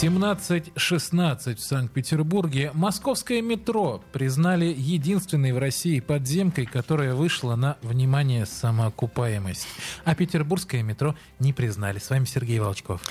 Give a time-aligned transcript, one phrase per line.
[0.00, 2.70] 17.16 в Санкт-Петербурге.
[2.72, 9.68] Московское метро признали единственной в России подземкой, которая вышла на, внимание, самоокупаемость.
[10.06, 11.98] А петербургское метро не признали.
[11.98, 13.02] С вами Сергей Волчков.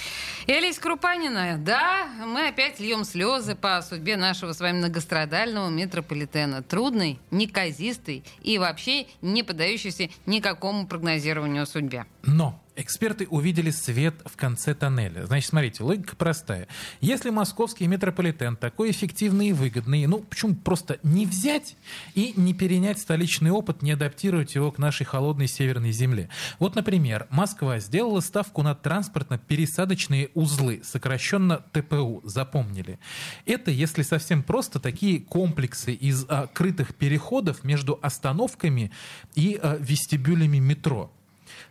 [0.48, 1.60] И Олеся Крупанина.
[1.60, 6.64] Да, мы опять льем слезы по судьбе нашего с вами многострадального метрополитена.
[6.64, 12.08] Трудный, неказистый и вообще не поддающийся никакому прогнозированию судьбе.
[12.24, 15.26] Но Эксперты увидели свет в конце тоннеля.
[15.26, 16.70] Значит, смотрите, логика простая.
[17.02, 21.76] Если московский метрополитен такой эффективный и выгодный, ну, почему просто не взять
[22.16, 26.30] и не перенять столичный опыт, не адаптировать его к нашей холодной северной земле?
[26.58, 32.98] Вот, например, Москва сделала ставку на транспортно-пересадочные узлы, сокращенно ТПУ, запомнили.
[33.46, 38.94] Это, если совсем просто, такие комплексы из а, крытых переходов между остановками
[39.36, 41.12] и а, вестибюлями метро.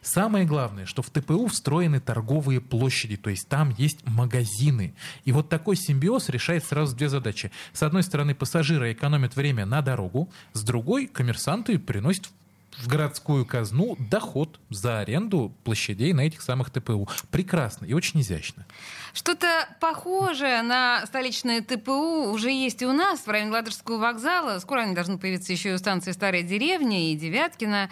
[0.02, 4.94] Самое главное, что в ТПУ встроены торговые площади, то есть там есть магазины.
[5.24, 7.50] И вот такой симбиоз решает сразу две задачи.
[7.72, 12.30] С одной стороны, пассажиры экономят время на дорогу, с другой, коммерсанты приносят
[12.78, 17.08] в городскую казну доход за аренду площадей на этих самых ТПУ.
[17.30, 18.66] Прекрасно и очень изящно.
[19.12, 24.58] Что-то похожее на столичное ТПУ уже есть и у нас в районе Ладожского вокзала.
[24.60, 27.90] Скоро они должны появиться еще и у станции Старая деревня и Девяткина.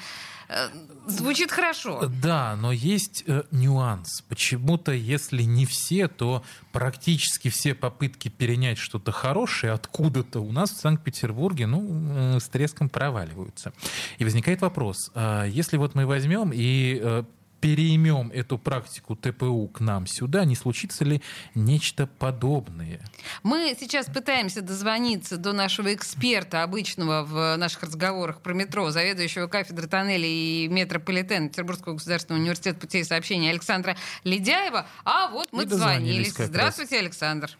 [0.48, 0.69] Э,
[1.06, 2.11] звучит хорошо.
[2.22, 4.22] Да, но есть э, нюанс.
[4.28, 10.80] Почему-то, если не все, то практически все попытки перенять что-то хорошее откуда-то у нас в
[10.80, 13.72] Санкт-Петербурге, ну, э, с треском проваливаются.
[14.19, 17.24] И возникает вопрос, э, если вот мы возьмем и э,
[17.61, 21.23] переймем эту практику ТПУ к нам сюда, не случится ли
[21.55, 23.01] нечто подобное?
[23.43, 29.86] Мы сейчас пытаемся дозвониться до нашего эксперта, обычного в наших разговорах про метро, заведующего кафедры
[29.86, 34.86] тоннелей и метрополитена Петербургского государственного университета путей сообщения Александра Ледяева.
[35.05, 36.35] А вот мы дозвонились.
[36.36, 37.51] Здравствуйте, Александр.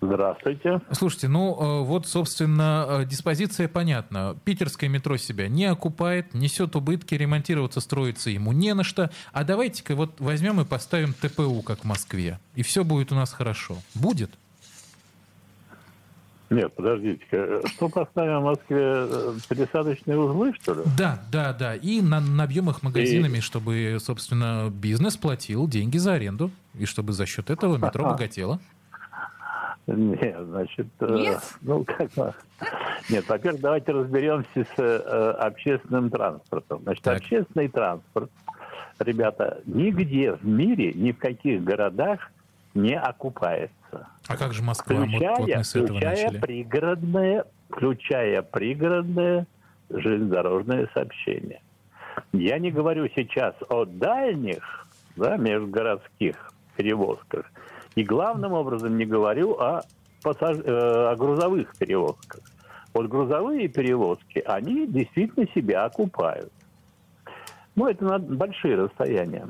[0.00, 0.80] Здравствуйте.
[0.92, 4.36] Слушайте, ну э, вот, собственно, э, диспозиция понятна.
[4.44, 9.10] Питерское метро себя не окупает, несет убытки, ремонтироваться, строиться ему не на что.
[9.32, 13.32] А давайте-ка вот возьмем и поставим ТПУ, как в Москве, и все будет у нас
[13.32, 13.76] хорошо.
[13.94, 14.30] Будет?
[16.50, 17.26] Нет, подождите
[17.66, 18.78] Что поставим в Москве?
[18.80, 20.80] Э, пересадочные узлы, что ли?
[20.96, 21.74] Да, да, да.
[21.74, 23.40] И на, набьем их магазинами, и...
[23.40, 28.60] чтобы, собственно, бизнес платил деньги за аренду, и чтобы за счет этого метро богатело.
[29.88, 32.10] Нет, значит, э, ну как
[33.08, 36.82] Нет, во-первых, давайте разберемся с э, общественным транспортом.
[36.82, 37.16] Значит, так.
[37.16, 38.30] общественный транспорт,
[38.98, 42.30] ребята, нигде в мире, ни в каких городах
[42.74, 44.08] не окупается.
[44.26, 44.94] А как же Москва?
[44.94, 49.46] Включая, вот, вот включая пригородное, включая пригородное
[49.88, 51.62] железнодорожное сообщение.
[52.32, 57.50] Я не говорю сейчас о дальних, да, межгородских перевозках.
[57.94, 59.82] И главным образом не говорю о,
[60.22, 60.58] пассаж...
[60.64, 62.40] Э, о грузовых перевозках.
[62.94, 66.52] Вот грузовые перевозки, они действительно себя окупают.
[67.74, 69.48] Ну, это на большие расстояния.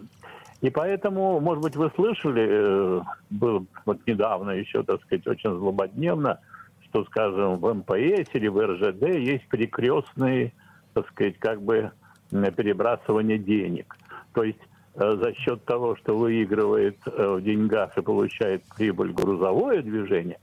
[0.61, 3.01] И поэтому, может быть, вы слышали, э,
[3.31, 6.41] было вот недавно еще, так сказать, очень злободневно,
[6.89, 10.53] что, скажем, в МПС или в РЖД есть перекрестные,
[10.95, 11.93] так сказать, как бы
[12.31, 13.97] перебрасывание денег.
[14.33, 14.59] То есть
[14.99, 20.39] за счет того, что выигрывает э, в деньгах и получает прибыль грузовое движение,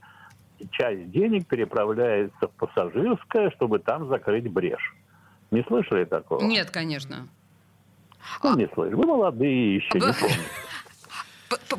[0.70, 4.94] часть денег переправляется в пассажирское, чтобы там закрыть брешь.
[5.50, 6.42] Не слышали такого?
[6.42, 7.28] Нет, конечно.
[8.42, 8.94] Ну, не слышали.
[8.94, 10.40] Вы молодые еще, не помните.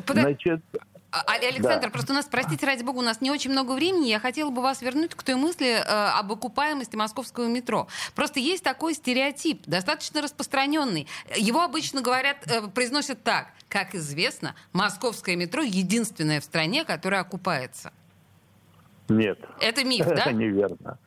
[0.06, 0.62] Значит,
[1.10, 1.90] Александр, да.
[1.90, 4.08] просто у нас, простите, ради бога, у нас не очень много времени.
[4.08, 7.88] Я хотела бы вас вернуть к той мысли э, об окупаемости московского метро.
[8.14, 11.06] Просто есть такой стереотип, достаточно распространенный.
[11.34, 13.52] Его обычно говорят, э, произносят так.
[13.68, 17.92] Как известно, московское метро единственное в стране, которое окупается.
[19.08, 19.38] Нет.
[19.60, 20.14] Это миф, да?
[20.14, 20.98] Это неверно.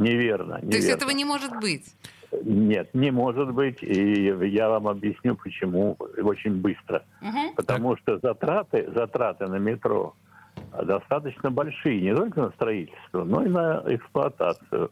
[0.00, 0.54] Неверно.
[0.54, 0.70] неверно.
[0.70, 1.94] То есть этого не может быть?
[2.42, 3.82] Нет, не может быть.
[3.82, 7.02] И я вам объясню, почему очень быстро.
[7.20, 7.54] Угу.
[7.56, 10.14] Потому что затраты, затраты на метро
[10.84, 14.90] достаточно большие, не только на строительство, но и на эксплуатацию.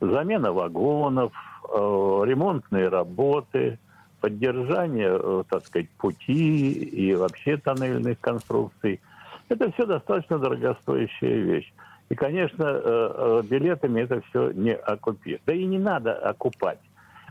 [0.00, 1.32] Замена вагонов,
[1.68, 3.78] э, ремонтные работы,
[4.20, 9.00] поддержание, э, так сказать, пути и вообще тоннельных конструкций.
[9.48, 11.72] Это все достаточно дорогостоящая вещь.
[12.08, 15.40] И, конечно, э, э, билетами это все не окупить.
[15.46, 16.78] Да и не надо окупать.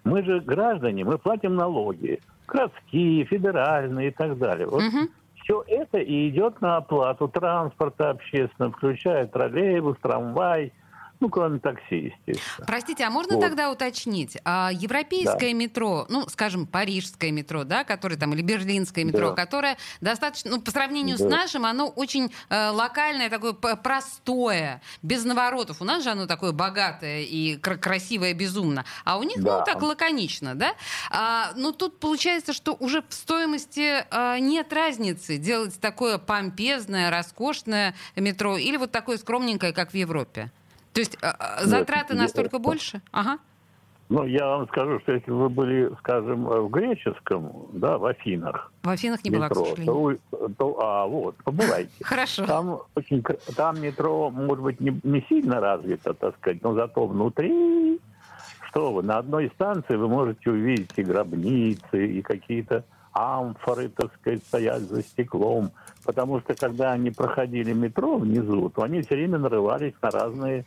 [0.04, 2.20] Мы же граждане, мы платим налоги.
[2.48, 4.68] Городские, федеральные и так далее.
[4.68, 5.08] Вот угу.
[5.42, 10.74] все это это и идет на оплату транспорта общественного, включая троллейбус, трамвай–
[11.20, 12.66] ну, кроме такси, естественно.
[12.68, 13.42] Простите, а можно вот.
[13.42, 14.38] тогда уточнить?
[14.44, 15.54] А европейское да.
[15.54, 19.36] метро, ну, скажем, парижское метро, да, которое там, или берлинское метро, да.
[19.36, 21.26] которое достаточно, ну, по сравнению да.
[21.26, 25.82] с нашим, оно очень э, локальное, такое простое, без наворотов.
[25.82, 28.84] У нас же оно такое богатое и кр- красивое безумно.
[29.06, 29.60] А у них, ну, да.
[29.60, 30.74] ну, так лаконично, да?
[31.12, 37.96] А, ну, тут получается, что уже в стоимости а, нет разницы делать такое помпезное, роскошное
[38.16, 40.52] метро или вот такое скромненькое, как в Европе.
[40.96, 42.60] То есть а, а, затраты Нет, настолько я...
[42.62, 43.02] больше?
[43.12, 43.38] Ага.
[44.08, 48.72] Ну, я вам скажу, что если вы были, скажем, в греческом, да, в Афинах.
[48.82, 50.20] В Афинах не метро, была, к сожалению.
[50.32, 51.92] То, то, а, вот, побывайте.
[52.02, 52.46] Хорошо.
[52.46, 53.22] Там, очень,
[53.58, 58.00] там метро, может быть, не, не сильно развито, так сказать, но зато внутри,
[58.70, 64.42] что вы, на одной станции вы можете увидеть и гробницы, и какие-то амфоры, так сказать,
[64.46, 65.72] стоят за стеклом.
[66.06, 70.66] Потому что, когда они проходили метро внизу, то они все время нарывались на разные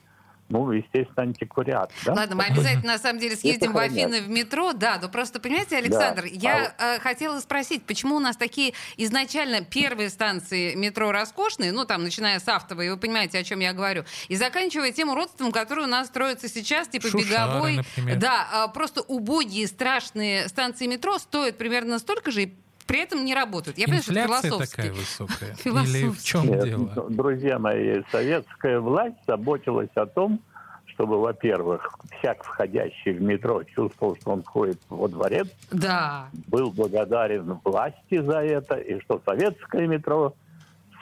[0.49, 1.91] ну, естественно, антиквариат.
[2.05, 2.15] Да?
[2.15, 5.77] Ладно, мы обязательно, на самом деле, съездим в Афины в метро, да, но просто, понимаете,
[5.77, 6.29] Александр, да.
[6.29, 6.97] я а...
[6.97, 12.39] э, хотела спросить, почему у нас такие изначально первые станции метро роскошные, ну, там, начиная
[12.39, 16.09] с автовой, вы понимаете, о чем я говорю, и заканчивая тем уродством, которое у нас
[16.09, 17.77] строится сейчас, типа Шушары, беговой.
[17.77, 18.17] Например.
[18.17, 22.55] Да, э, просто убогие, страшные станции метро стоят примерно столько же, и
[22.89, 23.79] при этом не работают.
[23.79, 24.77] Я понимаю, что философски.
[24.77, 25.57] такая высокая?
[25.65, 26.91] Или в чем Нет, дело?
[26.97, 30.41] Ну, друзья мои, советская власть заботилась о том,
[30.87, 35.49] чтобы, во-первых, всяк входящий в метро чувствовал, что он входит во дворец.
[35.71, 36.31] Да.
[36.49, 40.35] Был благодарен власти за это, и что советское метро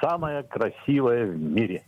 [0.00, 1.82] самое красивое в мире.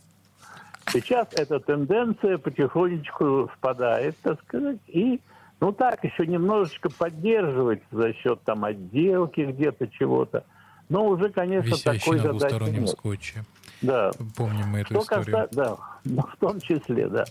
[0.93, 5.21] Сейчас эта тенденция потихонечку спадает, так сказать, и
[5.61, 10.45] ну так, еще немножечко поддерживать за счет там отделки где-то чего-то.
[10.89, 12.89] Но уже, конечно, Висящий такой на задачи нет.
[12.89, 13.45] скотче.
[13.83, 14.11] Да.
[14.37, 15.33] Помним мы эту что историю.
[15.33, 15.49] Каса...
[15.53, 17.25] Да, ну, в том числе, да.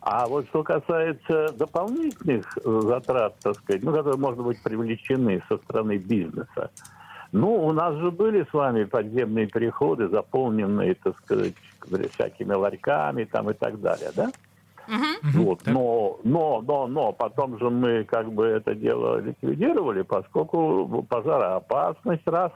[0.00, 5.56] А вот что касается дополнительных э, затрат, так сказать, ну, которые, может быть, привлечены со
[5.58, 6.70] стороны бизнеса,
[7.32, 11.54] ну, у нас же были с вами подземные переходы, заполненные, так сказать,
[12.12, 14.30] всякими ларьками там и так далее, да?
[14.88, 15.42] Угу.
[15.44, 15.60] Вот.
[15.66, 22.52] Но, но, но, но потом же мы как бы это дело ликвидировали, поскольку пожароопасность раз,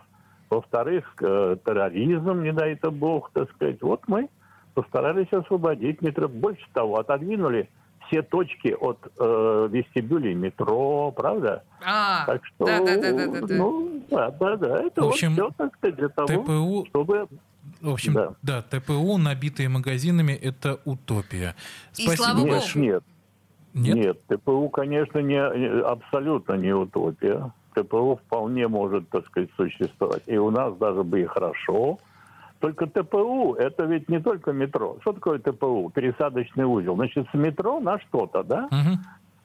[0.49, 3.83] во-вторых, э, терроризм, не дай это бог, так сказать.
[3.83, 4.29] Вот мы
[4.75, 6.29] постарались освободить метро.
[6.29, 7.69] Больше того, отодвинули
[8.07, 11.63] все точки от э, вестибюлей метро, правда?
[11.85, 13.55] А, так что, да, да, да, да, да.
[13.55, 14.83] Ну, да, да, да.
[14.83, 16.87] Это в общем, вот все, так сказать, для того, ТПУ...
[16.89, 17.29] чтобы
[17.83, 18.35] в общем, да.
[18.43, 21.55] да, ТПУ, набитые магазинами, это утопия.
[21.97, 23.05] И Спасибо слава нет, Нет,
[23.75, 27.53] нет, нет, ТПУ, конечно, не, абсолютно не утопия.
[27.75, 30.23] ТПУ вполне может, так сказать, существовать.
[30.27, 31.99] И у нас даже бы и хорошо.
[32.61, 34.97] Только ТПУ– это ведь не только метро.
[35.01, 35.91] Что такое ТПУ?
[35.93, 36.95] Пересадочный узел.
[36.95, 38.67] Значит, с метро на что-то, да?
[38.67, 38.99] Угу.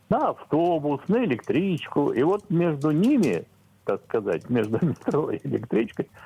[0.10, 2.12] На автобус, на электричку.
[2.12, 3.45] И вот между ними,
[3.88, 6.10] так сказать, между метро и электричкой–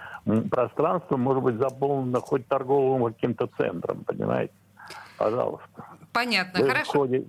[0.50, 4.54] пространство может быть заполнено хоть торговым каким-то центром, понимаете?
[5.18, 5.86] Пожалуйста.
[6.14, 6.92] Понятно, Вы хорошо.
[6.92, 7.28] Входите,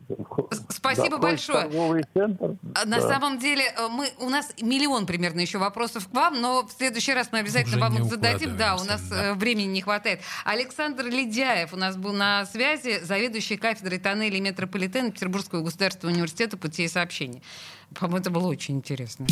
[0.70, 1.69] Спасибо да, большое.
[2.14, 3.08] Центр, а, На да.
[3.08, 7.12] самом деле, э, мы, у нас миллион примерно еще вопросов к вам, но в следующий
[7.12, 8.56] раз мы обязательно Уже вам их зададим.
[8.56, 9.26] Да, у нас да.
[9.26, 10.20] Э, времени не хватает.
[10.44, 16.89] Александр Ледяев у нас был на связи, заведующий кафедрой тоннелей метрополитена Петербургского государственного университета путей
[16.89, 17.43] сообщений.
[17.94, 19.27] По-моему, это было очень интересно.